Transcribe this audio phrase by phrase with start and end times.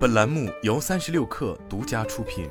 [0.00, 2.48] 本栏目由三十六氪独家出品。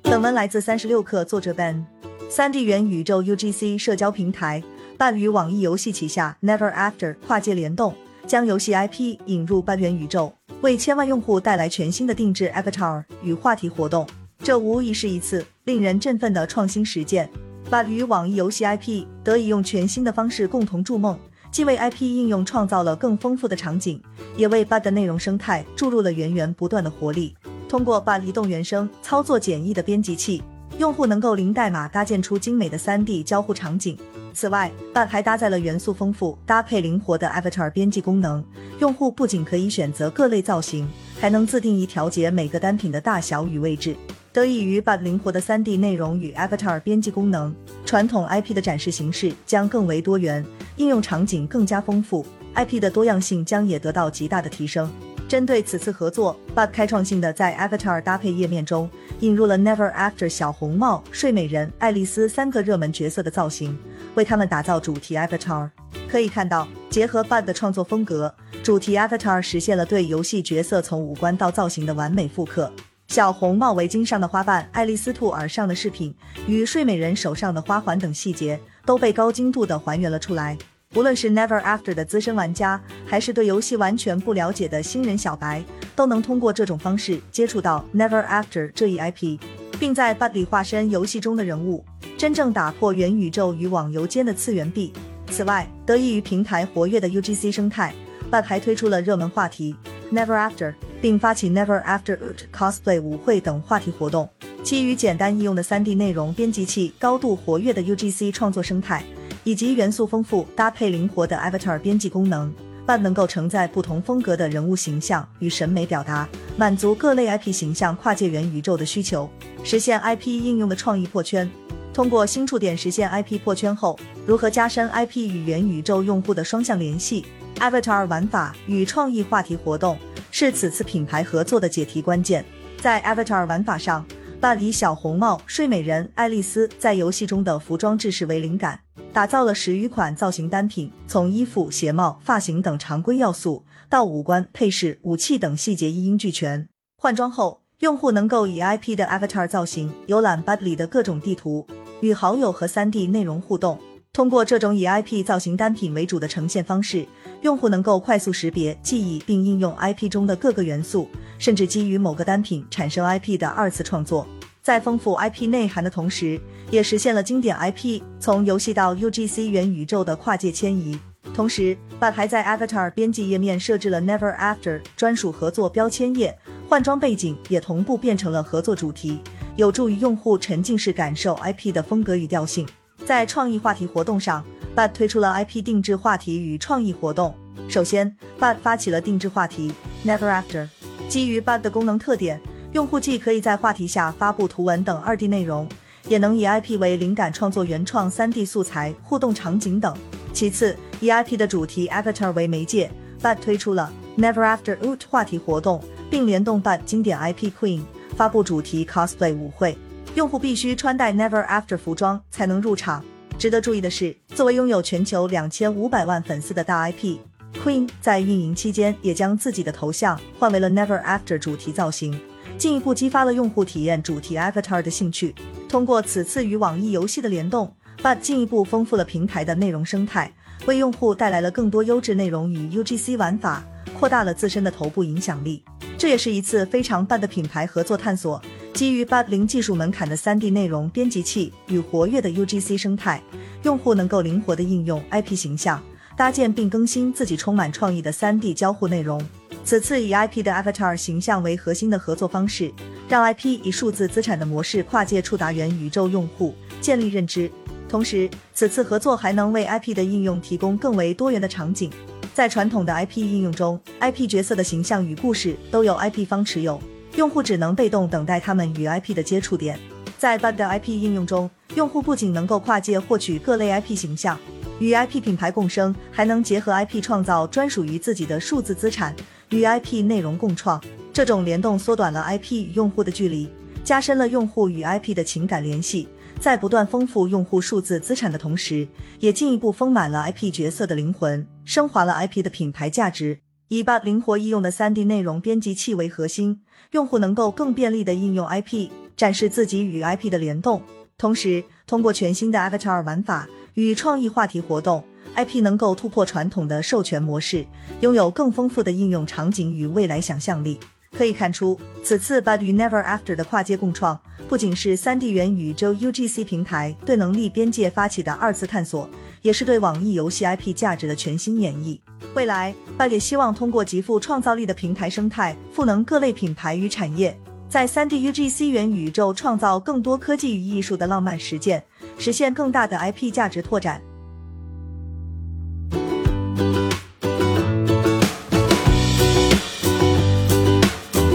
[0.00, 1.84] 本文来自三十六氪，作者 Ben。
[2.30, 4.64] 三 D 元宇宙 UGC 社交平台
[4.96, 7.94] 伴与网易游戏旗下 Never After 跨界联动，
[8.26, 10.32] 将游戏 IP 引入半元宇宙，
[10.62, 14.08] 为千万用户带来全新的定制 Avatar 与话题活动。
[14.38, 17.28] 这无疑是一次令人振奋的创新实践。
[17.68, 21.18] 伴与网易游戏 IP 得以用全新的方式共同筑梦，
[21.52, 24.02] 既为 IP 应用创造了更丰富的场景，
[24.38, 27.34] 也为 Bud 内容生态注入了源源不断的活力。
[27.68, 30.42] 通过 Bud 移动原生、操作简易的编辑器，
[30.78, 33.98] 用户能够零代码搭建出精美的 3D 交互场景。
[34.32, 38.42] 此外，Bud 还搭载了元素丰富、搭配灵活的 Avatar 编辑功能，
[38.80, 40.88] 用户不仅可以选择各类造型，
[41.20, 43.94] 还能自定义调节每个单品的大小与位置。
[44.32, 47.54] 得益于 Bud 灵活的 3D 内容与 Avatar 编辑功能，
[47.92, 50.42] 传统 IP 的展示形式将更为多元，
[50.76, 52.24] 应用场景更加丰富
[52.54, 54.90] ，IP 的多样性将也得到极大的提升。
[55.28, 58.88] 针对此次合作，Bud 开创性的在 Avatar 搭配页面中
[59.20, 63.78] 引入了 Never After 小红帽、睡美人、爱丽丝三个热门角色的造型，
[64.14, 65.68] 为他们打造主题 Avatar。
[66.08, 72.72] 可以看到，结合 Bud 的创作风格，主题 Avatar 实现了对游戏角色从五官到造型的完美复刻。
[73.12, 76.14] 小红帽围巾上的花瓣、爱丽丝兔耳上的饰品
[76.46, 80.56] 与睡美人手上的花环等细节都被高精度的还原了出来。
[80.94, 85.62] 无论是 Never After 的资深玩家，还是对游戏完全不了解的新人小白，
[85.94, 89.38] 都能通过这种方式接触到 Never After 这一 IP，
[89.78, 91.84] 并在 Bud 里化身游戏中的人物，
[92.16, 94.90] 真正打破元宇宙与网游间的次元壁。
[95.30, 97.92] 此外，得益于平台活跃的 UGC 生态
[98.30, 99.76] ，Bud 还推出了热门话题
[100.10, 100.72] Never After。
[101.02, 102.16] 并发起 Never After
[102.50, 104.26] Cosplay 舞会等话题活动。
[104.62, 109.02] 基于简单易用的 3D 内容编辑器、高度活跃的 UGC 创作生态，
[109.42, 112.50] 以及元素丰富、搭配灵活的 Avatar 编辑功能，
[112.86, 119.28] 半能够承载不同风格的人物形象与审美表达，满足各类 IP 形象跨界元宇宙的需求，
[119.64, 121.50] 实现 IP 应用的创意破圈。
[121.92, 127.26] 通过新触点实现 IP 破圈后，如何加深 IP 与元宇宙用户的双向联系
[127.58, 129.98] ？Avatar 玩法与创意话题活动。
[130.32, 132.44] 是此次品牌合作的解题关键。
[132.78, 134.04] 在 Avatar 玩法上，
[134.40, 138.80] 办以小红帽、睡美人、爱丽丝在游戏中的服装制式为灵感，
[139.12, 146.66] 打造了十余款造型单品，从衣服、鞋帽、发型等常规要素，到五官、配饰、武器等细节一应俱全。
[146.96, 151.66] 换装后，用户能够以 IP 的 Avatar 造型游览 Bud 里的各种地图，
[152.00, 153.78] 与好友和 3D 内容互动。
[154.14, 157.06] 通过这种以 IP 造型单品为主的呈现方式，
[157.40, 161.08] 用户能够快速识别、记忆并应用 IP 中的各个元素，
[161.38, 164.26] 甚至基于某个单品产生 IP 的二次创作。
[164.60, 166.38] 在丰富 IP 内涵的同时，
[166.70, 170.98] 也实现了经典 IP 从游戏到 UGC 元宇宙的跨界迁移。
[171.32, 179.20] 同时，Bud 还在 Avatar 编辑页面设置了 Never After 专属合作标签页，换装背景也同步变成了合作主题，
[179.56, 182.68] 有助于用户沉浸式感受 IP 的风格与调性。
[183.04, 184.44] 在创意话题活动上
[184.76, 187.34] ，Bud 推出了 IP 定制话题与创意活动。
[187.68, 189.72] 首先，Bud 发起了定制话题
[190.06, 190.68] Never After。
[191.08, 192.40] 基于 Bud 的功能特点，
[192.72, 195.68] 用户既可以在话题下发布图文等二 D 内容，
[196.08, 199.94] 也能以 IP 为灵感创作原创三 D 素材、互动场景等。
[200.32, 207.82] 其次，以 IP 的主题 Avatar 为媒介，Bud 推出了 Never After Out 话题活动，并联动 Bud 经典 IP Queen
[208.16, 209.76] 发布主题 Cosplay 舞会。
[210.14, 213.02] 用户必须穿戴 Never After 服装才能入场。
[213.38, 222.20] 值得注意的是，作为拥有全球两千五百万粉丝的大 IP，Queen 在运营期间也将自己的头像换为了 Never After 主题造型，
[222.58, 225.34] 进一步激发了用户体验主题 Avatar 的兴趣。
[225.66, 230.30] 通过此次与网易游戏的联动，Bud 进一步丰富了平台的内容生态，
[230.66, 233.64] 为用户带来了更多优质内容与 UGC 玩法，
[233.98, 235.64] 扩大了自身的头部影响力。
[235.96, 238.40] 这也是一次非常棒的品牌合作探索。
[238.74, 243.22] 基于 Bud 零技术门槛的 3D 内容编辑器与活跃的 UGC 生态，
[243.64, 245.80] 用户能够灵活的应用 IP 形象，
[246.16, 249.22] 搭建并更新自己充满创意的 3D 交互内容。
[249.62, 252.72] 此次以 IP 的 Avatar 形象为核心的合作方式，
[253.08, 257.50] 让 IP 以数字资产的模式跨界触达元宇宙用户，建立认知。
[257.90, 261.90] 同时，此次合作还能为 IP 的应用提供更为多元的场景。
[262.32, 266.80] 在传统的 IP 应用中，IP 角色的形象与故事都由 IP 方持有。
[267.16, 269.78] 用户只能被动等待他们与 IP 的接触点。
[270.18, 274.38] 在 Bud 的 IP 应用中，用户不仅能够跨界获取各类 IP 形象，
[274.78, 279.14] 与 IP 品牌共生，还能结合 IP 创造专属于自己的数字资产，
[279.50, 280.80] 与 IP 内容共创。
[281.12, 283.50] 这种联动缩短了 IP 与用户的距离，
[283.84, 286.08] 加深了用户与 IP 的情感联系，
[286.40, 288.88] 在不断丰富用户数字资产的同时，
[289.20, 293.41] 也进一步丰满了 IP 角色的灵魂，升华了 IP 的品牌价值。
[293.72, 296.60] 以 Bud 灵活易用的 3D 内容编辑器为核心，
[296.90, 300.82] 用户能够更便利的应用 IP，展示自己与 IP 的联动。
[301.16, 305.02] 同时，通过全新的 Avatar 玩法与创意话题活动
[305.34, 307.64] ，IP 能够突破传统的授权模式，
[308.02, 310.78] 拥有更丰富的应用场景与未来想象力。
[311.16, 314.20] 可以看出，此次 Bud 与 Never After 的跨界共创，
[314.50, 319.08] 不仅是 3D 元宇宙 UGC 平台对能力边界发起的二次探索，
[319.40, 321.98] 也是对网易游戏 IP 价值的全新演绎。
[322.34, 327.38] 未来，Bud 也希望通过极富创造力的平台生态，赋能各类品牌与产业，
[327.68, 331.84] 在 3D UGC 元宇宙创造更多科技与艺术的浪漫实践，
[332.18, 334.00] 实现更大的 IP 价值拓展。